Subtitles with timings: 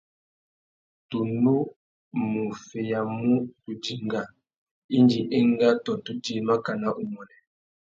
[1.09, 1.55] Tu nù
[2.29, 4.21] mú feyamú tu dinga
[4.97, 7.37] indi enga tô tu djï makana umuênê.